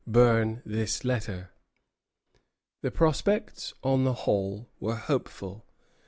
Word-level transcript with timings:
Burn 0.07 0.63
this 0.65 1.05
letter." 1.05 1.51
The 2.81 2.89
prospects, 2.89 3.75
on 3.83 4.03
the 4.03 4.13
whole, 4.25 4.67
were 4.79 4.95
hopeful. 4.95 5.63